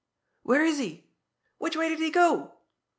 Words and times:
"Where 0.41 0.65
is 0.65 0.79
he?... 0.79 1.11
Which 1.59 1.77
way 1.77 1.87
did 1.89 1.99
he 1.99 2.09
go?... 2.09 2.53